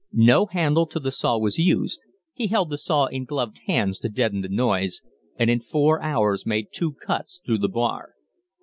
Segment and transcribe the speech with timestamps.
[0.13, 1.99] No handle to the saw was used;
[2.33, 5.03] he held the saw in gloved hands to deaden the noise,
[5.37, 8.15] and in four hours made two cuts through the bar.